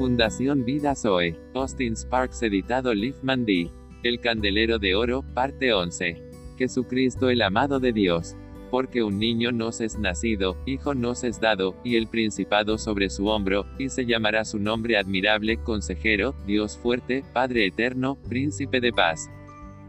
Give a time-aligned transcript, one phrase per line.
[0.00, 1.36] Fundación Vida Zoe.
[1.52, 3.70] Austin Sparks editado Liefman D.
[4.02, 6.16] El Candelero de Oro, parte 11.
[6.56, 8.34] Jesucristo el amado de Dios.
[8.70, 13.26] Porque un niño nos es nacido, hijo nos es dado, y el principado sobre su
[13.26, 19.28] hombro, y se llamará su nombre admirable, consejero, Dios fuerte, Padre eterno, príncipe de paz.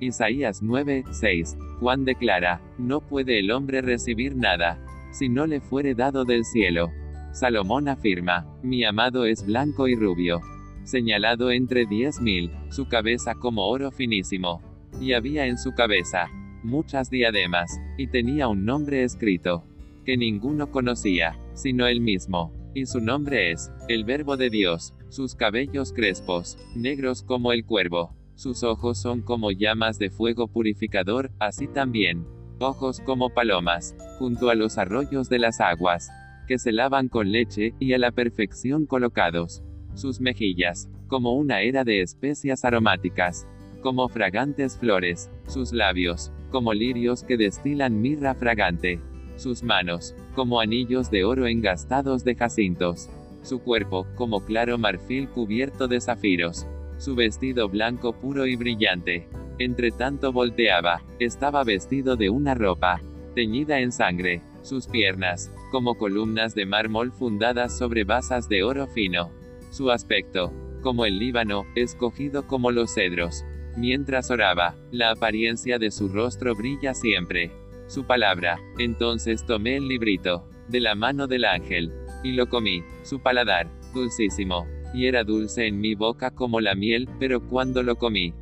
[0.00, 1.56] Isaías 9, 6.
[1.80, 4.78] Juan declara, no puede el hombre recibir nada,
[5.12, 6.90] si no le fuere dado del cielo.
[7.34, 10.40] Salomón afirma, mi amado es blanco y rubio,
[10.84, 14.62] señalado entre diez mil, su cabeza como oro finísimo.
[15.00, 16.28] Y había en su cabeza
[16.62, 19.64] muchas diademas, y tenía un nombre escrito,
[20.04, 22.52] que ninguno conocía, sino él mismo.
[22.72, 28.14] Y su nombre es, el Verbo de Dios, sus cabellos crespos, negros como el cuervo,
[28.36, 32.24] sus ojos son como llamas de fuego purificador, así también,
[32.60, 36.08] ojos como palomas, junto a los arroyos de las aguas,
[36.46, 39.62] que se lavan con leche, y a la perfección colocados.
[39.94, 43.46] Sus mejillas, como una era de especias aromáticas,
[43.82, 49.00] como fragantes flores, sus labios, como lirios que destilan mirra fragante,
[49.36, 53.08] sus manos, como anillos de oro engastados de jacintos,
[53.42, 56.66] su cuerpo, como claro marfil cubierto de zafiros,
[56.98, 59.28] su vestido blanco puro y brillante.
[59.58, 63.00] Entre tanto volteaba, estaba vestido de una ropa,
[63.34, 69.30] teñida en sangre, sus piernas, como columnas de mármol fundadas sobre basas de oro fino.
[69.70, 73.44] Su aspecto, como el Líbano, escogido como los cedros.
[73.76, 77.50] Mientras oraba, la apariencia de su rostro brilla siempre.
[77.86, 81.92] Su palabra, entonces tomé el librito, de la mano del ángel,
[82.22, 87.08] y lo comí, su paladar, dulcísimo, y era dulce en mi boca como la miel,
[87.18, 88.32] pero cuando lo comí,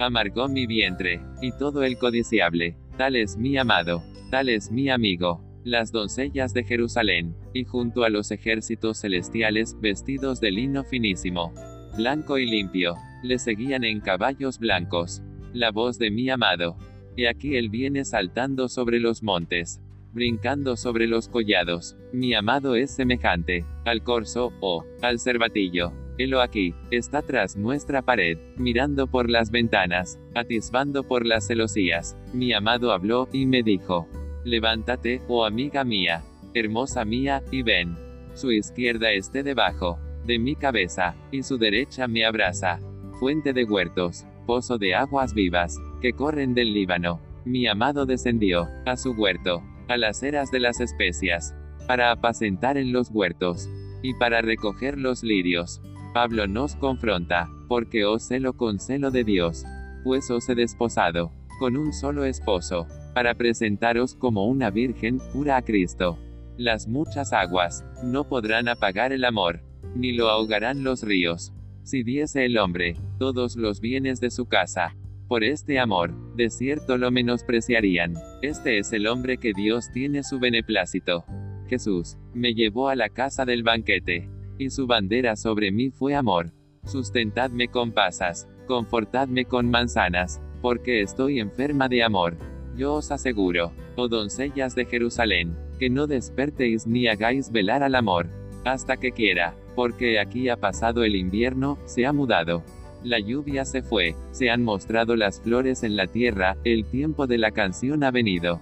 [0.00, 5.51] amargó mi vientre, y todo el codiciable, tal es mi amado, tal es mi amigo
[5.64, 11.52] las doncellas de Jerusalén, y junto a los ejércitos celestiales, vestidos de lino finísimo,
[11.96, 15.22] blanco y limpio, le seguían en caballos blancos.
[15.52, 16.76] La voz de mi amado.
[17.14, 19.80] Y aquí él viene saltando sobre los montes,
[20.12, 21.96] brincando sobre los collados.
[22.12, 25.92] Mi amado es semejante al corzo, o al cervatillo.
[26.18, 32.16] Helo aquí, está tras nuestra pared, mirando por las ventanas, atisbando por las celosías.
[32.32, 34.08] Mi amado habló, y me dijo,
[34.44, 36.22] Levántate, oh amiga mía,
[36.54, 37.96] hermosa mía, y ven.
[38.34, 42.78] Su izquierda esté debajo de mi cabeza, y su derecha me abraza.
[43.18, 47.20] Fuente de huertos, pozo de aguas vivas, que corren del Líbano.
[47.44, 51.54] Mi amado descendió, a su huerto, a las eras de las especias,
[51.86, 53.68] para apacentar en los huertos,
[54.02, 55.80] y para recoger los lirios.
[56.14, 59.64] Pablo nos confronta, porque os celo con celo de Dios,
[60.04, 65.62] pues os he desposado, con un solo esposo, para presentaros como una virgen pura a
[65.62, 66.18] Cristo.
[66.56, 69.60] Las muchas aguas no podrán apagar el amor,
[69.94, 71.52] ni lo ahogarán los ríos.
[71.84, 74.96] Si diese el hombre todos los bienes de su casa,
[75.28, 78.14] por este amor, de cierto lo menospreciarían.
[78.42, 81.24] Este es el hombre que Dios tiene su beneplácito.
[81.68, 84.28] Jesús, me llevó a la casa del banquete,
[84.58, 86.50] y su bandera sobre mí fue amor.
[86.84, 92.36] Sustentadme con pasas, confortadme con manzanas, porque estoy enferma de amor.
[92.76, 98.28] Yo os aseguro, oh doncellas de Jerusalén, que no despertéis ni hagáis velar al amor,
[98.64, 102.62] hasta que quiera, porque aquí ha pasado el invierno, se ha mudado.
[103.02, 107.36] La lluvia se fue, se han mostrado las flores en la tierra, el tiempo de
[107.36, 108.60] la canción ha venido.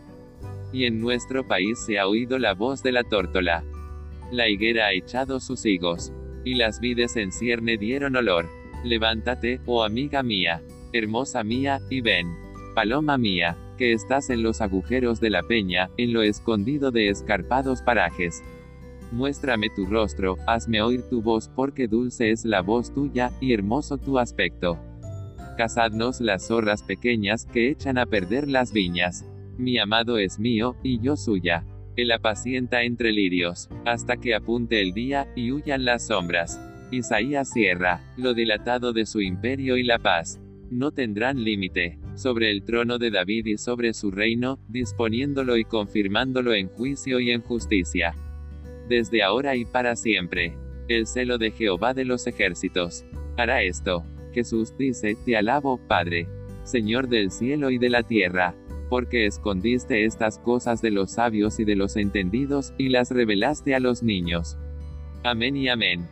[0.72, 3.62] Y en nuestro país se ha oído la voz de la tórtola.
[4.33, 6.12] La higuera ha echado sus higos,
[6.44, 8.49] y las vides en cierne dieron olor.
[8.83, 10.62] Levántate, oh amiga mía,
[10.93, 12.28] hermosa mía, y ven.
[12.75, 17.83] Paloma mía, que estás en los agujeros de la peña, en lo escondido de escarpados
[17.83, 18.43] parajes.
[19.12, 23.99] Muéstrame tu rostro, hazme oír tu voz, porque dulce es la voz tuya, y hermoso
[23.99, 24.78] tu aspecto.
[25.56, 29.25] Cazadnos las zorras pequeñas, que echan a perder las viñas.
[29.59, 31.65] Mi amado es mío, y yo suya.
[31.97, 36.60] Él apacienta entre lirios, hasta que apunte el día, y huyan las sombras.
[36.91, 40.41] Isaías cierra, lo dilatado de su imperio y la paz.
[40.71, 46.55] No tendrán límite sobre el trono de David y sobre su reino, disponiéndolo y confirmándolo
[46.55, 48.15] en juicio y en justicia.
[48.89, 50.57] Desde ahora y para siempre.
[50.89, 53.05] El celo de Jehová de los ejércitos.
[53.37, 54.05] Hará esto.
[54.33, 56.28] Jesús dice, Te alabo, Padre,
[56.63, 58.55] Señor del cielo y de la tierra,
[58.89, 63.81] porque escondiste estas cosas de los sabios y de los entendidos, y las revelaste a
[63.81, 64.57] los niños.
[65.25, 66.07] Amén y amén.